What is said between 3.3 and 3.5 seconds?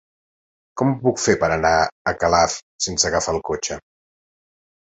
el